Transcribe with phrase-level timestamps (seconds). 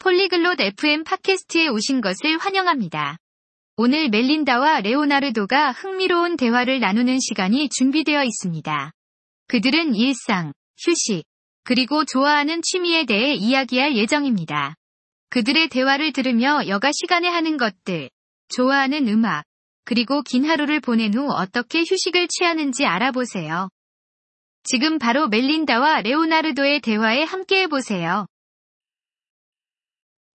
[0.00, 3.16] 폴리글롯 FM 팟캐스트에 오신 것을 환영합니다.
[3.76, 8.92] 오늘 멜린다와 레오나르도가 흥미로운 대화를 나누는 시간이 준비되어 있습니다.
[9.48, 11.24] 그들은 일상, 휴식,
[11.64, 14.76] 그리고 좋아하는 취미에 대해 이야기할 예정입니다.
[15.30, 18.08] 그들의 대화를 들으며 여가 시간에 하는 것들,
[18.50, 19.42] 좋아하는 음악,
[19.84, 23.68] 그리고 긴 하루를 보낸 후 어떻게 휴식을 취하는지 알아보세요.
[24.62, 28.26] 지금 바로 멜린다와 레오나르도의 대화에 함께 해 보세요.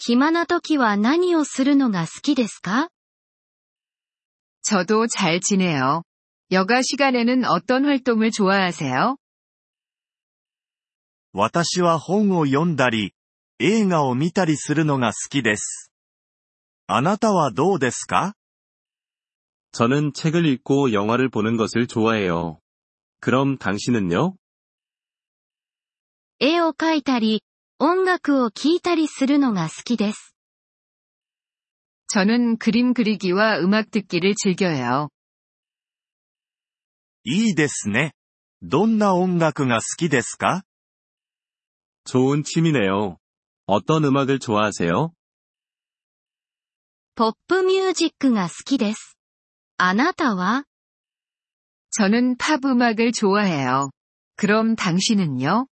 [0.00, 2.88] 暇な時は何をするのが好きですか
[4.62, 6.02] 저도 잘 지내요.
[6.50, 9.16] 여가 시간에는 어떤 활동을 좋아하세요?
[11.32, 13.12] 私は本を読んだり、
[13.58, 15.92] 映画を見たりするのが好きです。
[16.86, 18.34] あなたはどうですか
[19.72, 22.58] 저는 책을 읽고 영화를 보는 것을 좋아해요.
[23.20, 24.36] 그럼 당신은요?
[26.38, 27.42] 絵を描いたり、
[27.80, 30.34] 音楽を聴いたりするのが好きです。
[32.08, 35.08] 저는 그림 그리기와 음악 듣기를 즐겨요.
[37.24, 38.12] いいですね。
[38.62, 40.62] どんな音楽が好きですか
[42.04, 43.18] 좋은 취미네요.
[43.66, 45.12] 어떤 음악을 좋아하세요?
[47.16, 49.16] ポップミュージックが好きです。
[49.78, 50.64] あなたは
[51.90, 53.90] 저는 팝 음악을 좋아해요.
[54.36, 55.66] 그럼 당신은요?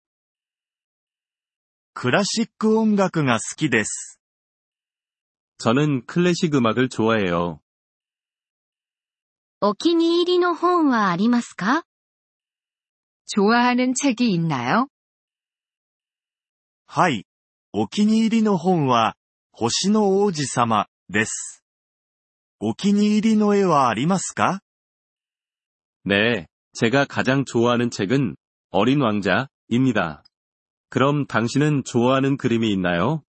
[1.98, 4.20] クラシック音楽が好きです。
[5.60, 7.60] 저는 클래식 음악을 좋아해요.
[9.62, 11.84] お気に入りの本はありますか
[13.28, 14.88] 좋아하는 책이 있나요?
[16.86, 17.26] はい。
[17.72, 19.16] お気に入りの本は、
[19.52, 21.64] 星の王子様、です。
[22.60, 24.62] お気に入りの絵はありますか
[26.06, 28.36] 네, 제가 가장 좋아하는 책은
[28.72, 30.24] 어린 왕자입니다.
[30.90, 33.24] 그럼 당신은 좋아하는 그림이 있나요?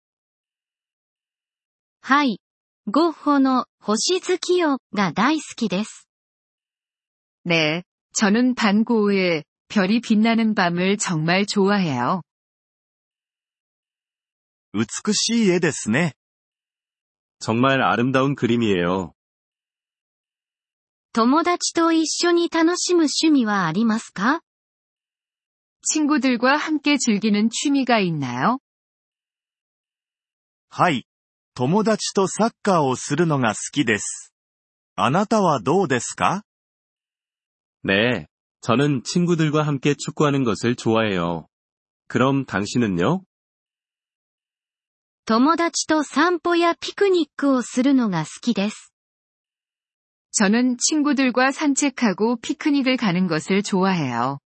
[2.02, 2.40] はい。
[2.90, 6.08] ゴッホの星月夜が大好きです。
[7.46, 7.84] 네,
[8.14, 12.22] 저는 반고흐의 별이 빛나는 밤을 정말 좋아해요.
[14.74, 16.14] 美しい絵ですね。
[17.40, 19.14] 정말 아름다운 그림이에요.
[21.14, 24.42] 友達と一緒に楽しむ趣味はありますか
[25.86, 28.60] 친구들과 함께 즐기는 취미가 있나요?
[30.70, 31.06] はい。
[31.54, 34.34] 友達とサッカーをするのが好きです。
[34.96, 36.44] あなたはどうですか
[37.84, 38.28] 네,
[38.62, 41.48] 저는 친구들과 함께 축구하는 것을 좋아해요.
[42.08, 43.24] 그럼 당신은요?
[45.26, 48.92] 友達と散歩やピクニックをするのが好きです。
[50.32, 54.40] 저는 친구들과 산책하고 피크닉을 가는 것을 좋아해요.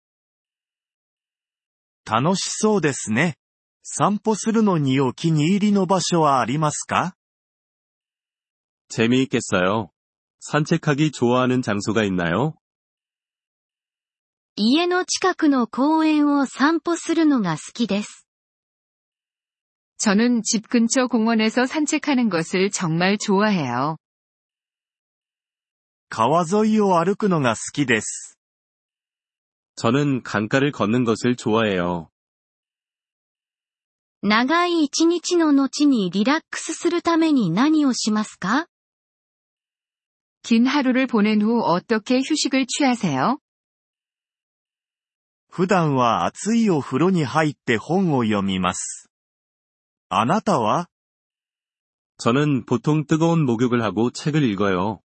[2.05, 3.37] 楽しそうですね。
[3.83, 7.15] 散歩するのにお気に入りの場所はありますか
[8.89, 9.91] 재미있겠어요.
[10.41, 12.55] 산책하기 좋아하는 장소가 있나요?
[14.57, 18.27] 家の近くの公園を散歩するのが好きです。
[19.99, 23.97] 저는 집 근처 공원에서 산책하는 것을 정말 좋아해요.
[26.09, 28.38] 川沿いを歩くのが好きです。
[29.79, 32.09] 저는 강가를 걷는 것을 좋아해요.
[34.23, 38.67] 長い一日の後にリラックスするために何をしますか
[40.43, 43.39] 긴 하루를 보낸 후 어떻게 휴식을 취하세요?
[45.51, 49.09] 普段は暑いお風呂に入って本を読みます。
[50.09, 50.89] あなたは
[52.19, 55.01] 저는 보통 뜨거운 목욕을 하고 책을 읽어요.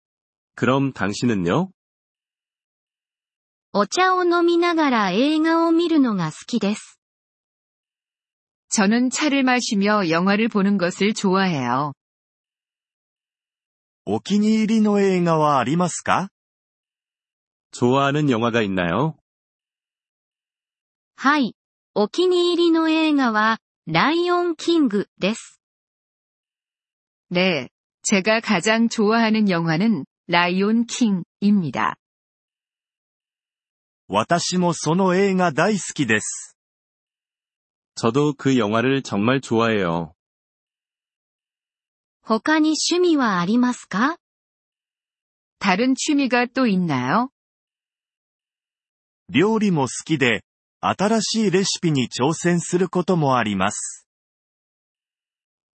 [0.55, 1.71] 그럼 당신은요?
[3.73, 6.99] お茶を飲みながら映画を見るのが好きです。
[8.71, 11.93] 저는 차를 마시며 영화를 보는 것을 좋아해요.
[14.05, 16.29] お気に入りの映画はありますか
[17.73, 19.15] 좋아하는 영화가 있나요?
[21.17, 21.55] はい。
[21.95, 25.59] お気に入りの映画は、ライオンキングです。
[27.31, 27.69] 네,
[28.03, 31.97] 제가 가장 좋아하는 영화는 라이온 킹입니다.
[34.13, 36.57] 私もその映画大好きです。
[37.95, 40.15] 저도 그 영화를 정말 좋아해요.
[42.23, 44.17] 他に趣味はありますか
[45.59, 47.31] 다른 취미가 또 있나요?
[49.31, 50.43] 料理も好きで、
[50.81, 54.07] 新しいレシピに挑戦することもあります。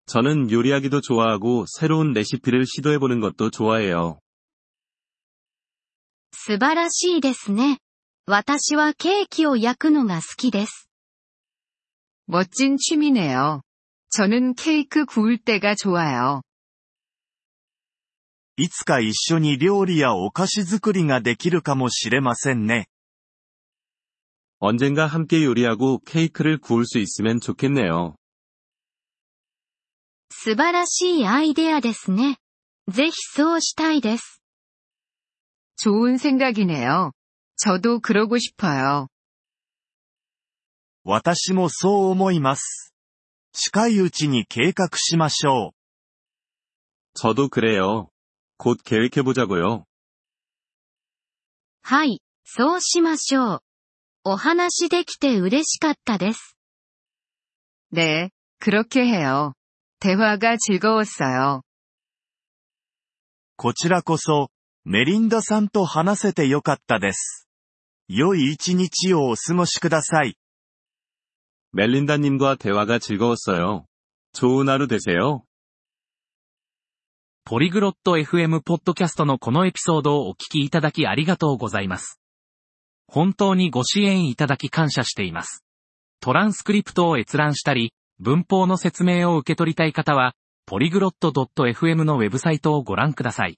[0.06, 4.20] 저는 요리하기도 좋아하고 새로운 레시피를 시도해보는 것도 좋아해요.
[6.32, 7.80] 素晴らしいですね。
[8.28, 10.90] 私はケーキを焼くのが好きです。
[12.28, 13.62] 멋진 취미네요.
[14.10, 16.42] 저는 케이크 구울 때가 좋아요.
[18.56, 22.86] いつか一緒に料理やお菓子作りができるかもしれませんね。
[24.60, 28.16] 언젠가 함께 요리하고 케이크를 구울 수 있으면 좋겠네요.
[30.30, 32.38] 素晴らしいアイデアですね。
[32.90, 34.42] ぜひそうしたいです。
[35.78, 37.12] 좋은 생각이네요.
[37.58, 39.08] 저도 그러고 싶어요.
[41.06, 42.94] 私もそう思います。
[43.52, 45.72] 近いうちに計画しましょう。
[47.14, 48.10] 저도 그래요.
[48.58, 49.86] 곧 계획해보자고요.
[51.82, 53.60] はい、そうしましょう。
[54.24, 56.56] お話できて嬉しかったです。
[57.92, 59.54] 네, 그렇게 해요.
[60.00, 61.62] 대화가 즐거웠어요.
[63.58, 64.50] こちらこそ、
[64.86, 67.47] メリンダさんと話せてよかったです。
[68.08, 70.36] 良い一日をお過ごしください。
[71.72, 73.86] 멜린다님과 대화가 즐거웠어요.
[74.34, 75.44] 좋은 하루 되세요.
[77.46, 82.20] ポリグロット FM ポッドキャストのこのエピソードをお聞きいただきありがとうございます。
[83.08, 85.64] 本当にご支援いただき感謝しています。
[86.22, 90.36] トランスクリプトを閲覧したり、文法の説明を受け取りたい方は、
[90.66, 93.58] ポリグロット .fm のウェブサイトをご覧ください。